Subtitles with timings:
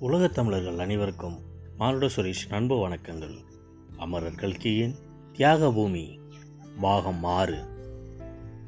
[0.00, 1.38] உலகத் தமிழர்கள் அனைவருக்கும்
[1.76, 3.44] மானுட சுரேஷ் நண்பு வணக்கங்கள்.
[3.96, 4.94] அமரர் கல்கியின்
[5.32, 6.20] தியாக பூமி
[6.80, 7.58] பாகம் ஆறு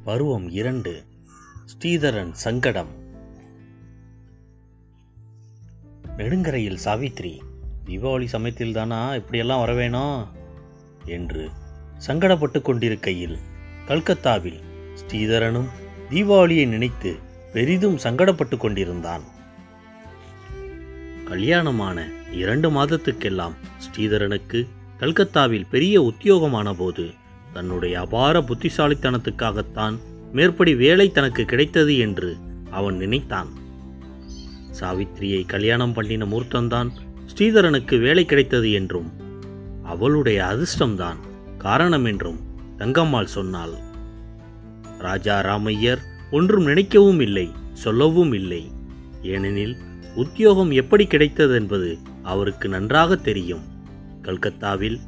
[0.05, 1.05] பருவம் இரண்டு
[1.65, 2.89] ஸ்ரீதரன் சங்கடம்.
[6.17, 7.39] நெடுங்கரையில் சாவித்ரி
[7.87, 10.27] தீபாவளி சமயத்தில் தானா இப்படியெல்லாம் வரவேணும்
[11.09, 11.51] என்று
[12.07, 13.39] சங்கடப்பட்டு கொண்டிருக்கையில்
[13.87, 14.61] கல்கத்தாவில்
[14.95, 15.69] ஸ்ரீதரனும்
[16.11, 17.17] தீபாவளியை நினைத்து
[17.53, 19.39] பெரிதும் சங்கடப்பட்டு கொண்டிருந்தான்.
[21.31, 21.99] கல்யாணமான
[22.33, 23.53] இரண்டு மாதத்துக்கெல்லாம்
[23.85, 24.67] ஸ்ரீதரனுக்கு
[24.99, 27.05] கல்கத்தாவில் பெரிய உத்தியோகமான போது
[27.53, 29.97] தன்னுடைய அபார புத்திசாலித்தனத்துக்காகத்தான்
[30.33, 32.37] மேற்படி வேலை தனக்கு கிடைத்தது என்று
[32.71, 33.49] அவன் நினைத்தான்.
[34.81, 36.91] சாவித்திரியை கல்யாணம் பண்ணின மூர்த்தந்தான்
[37.35, 39.13] ஸ்ரீதரனுக்கு வேலை கிடைத்தது என்றும்
[39.85, 41.21] அவளுடைய அதிர்ஷ்டம்தான்
[41.59, 42.41] காரணம் என்றும்
[42.79, 43.77] தங்கம்மாள் சொன்னாள்.
[44.99, 48.63] ராஜா ராமையர் ஒன்றும் நினைக்கவும் இல்லை சொல்லவும் இல்லை.
[49.23, 49.77] ஏனெனில்
[50.15, 53.61] உத்தியோகம் எப்படி கிடைத்தது என்பது அவருக்கு நன்றாக தெரியும்.
[54.23, 54.99] கல்கத்தாவில்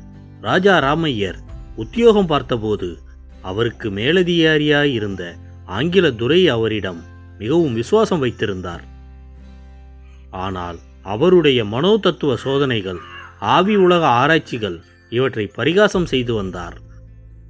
[0.41, 1.35] ராஜா ராமையர்
[1.77, 2.99] உத்தியோகம் பார்த்தபோது
[3.43, 5.35] அவருக்கு மேலதிகாரியாய் இருந்த
[5.67, 7.03] ஆங்கில துரை அவரிடம்
[7.39, 8.85] மிகவும் விசுவாசம் வைத்திருந்தார்.
[10.31, 12.99] ஆனால் அவருடைய மனோ தத்துவ சோதனைகள்
[13.41, 16.81] ஆவி உலக ஆராய்ச்சிகள் இவற்றை பரிகாசம் செய்து வந்தார்.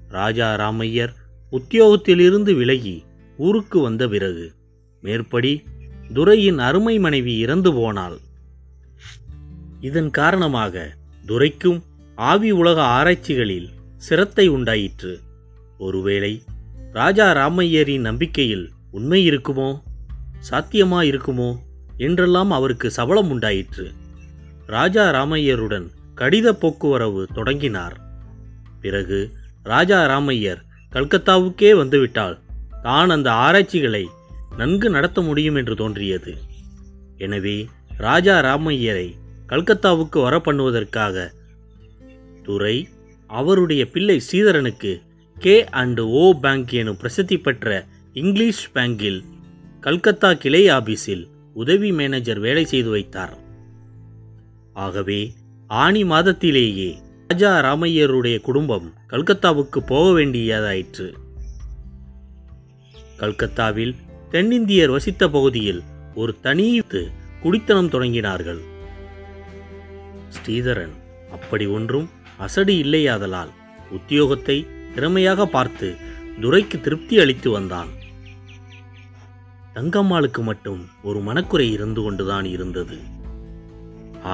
[0.08, 1.12] ராஜா ராமையர்
[1.52, 3.04] உத்தியோகத்திலிருந்து விலகி
[3.36, 4.52] ஊருக்கு வந்த பிறகு
[5.00, 5.62] மேற்படி
[6.10, 8.20] துரையின் அருமை மனைவி இறந்து போனாள்.
[9.80, 10.94] இதன் காரணமாக
[11.26, 15.20] துரைக்கும் ஆவி உலக ஆராய்ச்சிகளில் சிரத்தை உண்டாயிற்று.
[15.78, 16.42] ஒருவேளை
[16.92, 19.70] ராஜா ராமையரின் நம்பிக்கையில் உண்மை இருக்குமோ
[20.50, 21.50] சாத்தியமா இருக்குமோ
[21.96, 23.86] என்றெல்லாம் அவருக்கு சபலம் உண்டாயிற்று.
[24.66, 27.96] ராஜா ராமையருடன் கடித போக்குவரவு தொடங்கினார்.
[28.80, 29.30] பிறகு
[29.62, 32.38] ராஜா ராமையர் கல்கத்தாவுக்கே வந்துவிட்டால்
[32.82, 34.08] தான் அந்த ஆராய்ச்சிகளை
[34.56, 36.32] நன்கு நடத்த முடியும் என்று தோன்றியது.
[37.16, 37.56] எனவே
[37.96, 39.08] ராஜா ராமையரை
[39.48, 41.32] கல்கத்தாவுக்கு வர பண்ணுவதற்காக
[42.42, 42.88] துரை
[43.26, 44.92] அவருடைய பிள்ளை சீதரனுக்கு
[45.36, 49.20] கே அண்ட் ஓ பேங்க் எனும் பிரசித்தி பெற்ற இங்கிலீஷ் பேங்கில்
[49.80, 51.24] கல்கத்தா கிளை ஆபீஸில்
[51.54, 53.34] உதவி மேனேஜர் வேலை செய்து வைத்தார்.
[54.72, 55.20] ஆகவே
[55.66, 56.90] ஆனி மாதத்திலேயே
[57.28, 61.08] ராஜா ராமையருடைய குடும்பம் கல்கத்தாவுக்கு போக வேண்டியதாயிற்று.
[63.16, 63.94] கல்கத்தாவில்
[64.32, 65.80] தென்னிந்தியர் வசித்த பகுதியில்
[66.14, 67.00] ஒரு தனித்து
[67.42, 68.60] குடித்தனம் தொடங்கினார்கள்.
[70.28, 70.94] ஸ்ரீதரன்
[71.32, 73.52] அப்படி ஒன்றும் அசடி இல்லையாதலால்
[73.96, 74.56] உத்தியோகத்தை
[74.94, 75.88] திறமையாக பார்த்து
[76.40, 77.90] துரைக்கு திருப்தி அளித்து வந்தான்.
[79.74, 82.98] தங்கம்மாளுக்கு மட்டும் ஒரு மனக்குறை இருந்து கொண்டுதான் இருந்தது.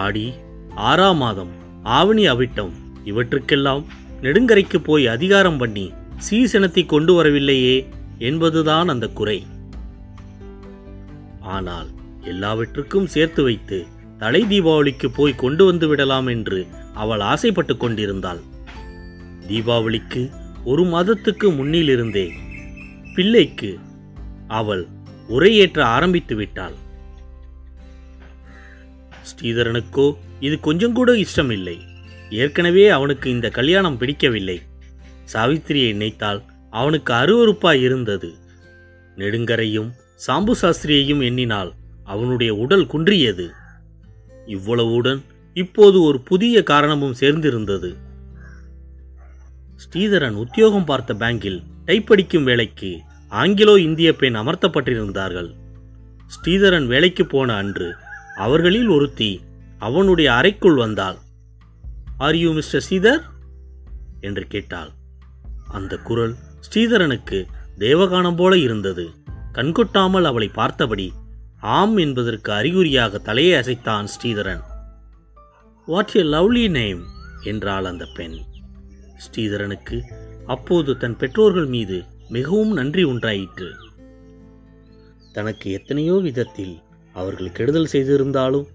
[0.04, 0.26] ஆடி
[0.74, 3.84] ஆறாம் மாதம் ஆவணி அவிட்டம் இவற்றுக்கெல்லாம்
[4.22, 5.86] நெடுங்கரைக்கு போய் அதிகாரம் பண்ணி
[6.28, 7.76] சீசனத்தை கொண்டு வரவில்லையே
[8.18, 9.38] என்பதுதான் அந்த குறை.
[11.56, 11.88] ஆனால்
[12.24, 13.78] எல்லாவற்றுக்கும் சேர்த்து வைத்து
[14.18, 16.60] தலை தீபாவளிக்கு போய் கொண்டு வந்து விடலாம் என்று
[16.94, 18.40] அவள் ஆசைப்பட்டு கொண்டிருந்தாள்.
[19.48, 20.22] தீபாவளிக்கு
[20.64, 22.26] ஒரு மாதத்துக்கு முன்னிலிருந்தே
[23.14, 23.70] பிள்ளைக்கு
[24.58, 24.84] அவள்
[25.28, 26.76] உரையேற்ற ஆரம்பித்து விட்டாள்.
[29.30, 30.06] ஸ்ரீதரனுக்கோ
[30.40, 31.76] இது கொஞ்சம் கூட இஷ்டமில்லை.
[32.30, 34.58] ஏற்கனவே அவனுக்கு இந்த கல்யாணம் பிடிக்கவில்லை.
[35.32, 36.40] சாவித்திரியை நினைத்தால்
[36.72, 38.30] அவனுக்கு அருவறுப்பாய் இருந்தது.
[39.16, 39.90] நெடுங்கரையும்
[40.26, 41.74] சாம்பு சாஸ்திரியையும் எண்ணினால்
[42.04, 43.46] அவனுடைய உடல் குன்றியது.
[44.46, 45.20] இவ்வளவுடன்
[45.54, 47.96] இப்போது ஒரு புதிய காரணமும் சேர்ந்திருந்தது.
[49.82, 53.00] ஸ்ரீதரன் உத்தியோகம் பார்த்த பேங்கில் டைப்படிக்கும் வேலைக்கு
[53.32, 55.50] ஆங்கிலோ இந்திய பெண் அமர்த்தப்பட்டிருந்தார்கள்.
[56.34, 57.94] ஸ்ரீதரன் வேலைக்கு போன அன்று
[58.36, 59.40] அவர்களில் ஒருத்தி
[59.78, 61.18] அவனுடைய அறைக்குள் வந்தாள்.
[62.18, 63.22] ஆர் யூ மிஸ்டர் ஸ்ரீதர்
[64.20, 64.90] என்று கேட்டாள்.
[65.68, 66.34] அந்த குரல்
[66.66, 67.46] ஸ்ரீதரனுக்கு
[67.78, 69.10] தேவகானம் போல இருந்தது.
[69.58, 71.06] கண்கொட்டாமல் அவளை பார்த்தபடி
[71.76, 74.60] ஆம் என்பதற்கு அறிகுறியாக தலையை அசைத்தான் Sridharan.
[75.86, 77.00] What a lovely name
[77.42, 78.36] என்றாள் அந்த பெண்.
[79.24, 79.98] ஸ்ரீதரனுக்கு
[80.46, 81.98] அப்போது தன் பெற்றோர்கள் மீது
[82.28, 83.70] மிகவும் நன்றி உண்டாயிற்று.
[85.32, 86.76] தனக்கு எத்தனையோ விதத்தில்
[87.14, 88.68] அவர்கள் கெடுதல் செய்திருந்தாலும்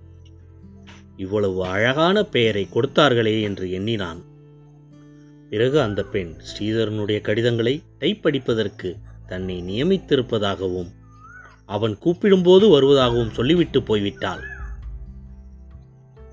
[1.17, 4.21] இவ்வளவு அழகான பெயரை கொடுத்தார்களே என்று எண்ணினான்.
[5.49, 8.91] பிறகு அந்த பெண் ஸ்ரீதரனுடைய கடிதங்களை டைப்படிப்பதற்கு
[9.33, 10.91] தன்னை நியமித்திருப்பதாகவும்
[11.65, 14.41] அவன் கூப்பிடும்போது வருவதாகவும் சொல்லிவிட்டு போய்விட்டாள்.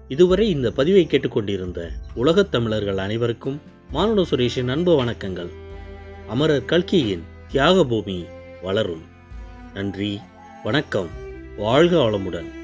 [0.09, 3.61] இதுவரை இந்த பதிவை கேட்டுக்கொண்டிருந்த உலகத் தமிழர்கள் அனைவருக்கும்
[3.91, 5.49] மானுட சுரேஷின் அன்பு வணக்கங்கள்.
[6.29, 8.25] அமரர் கல்கியின் தியாக பூமி
[8.63, 9.03] வளரும்.
[9.75, 10.21] நன்றி
[10.63, 11.09] வணக்கம்
[11.57, 12.60] வாழ்க வளமுடன்.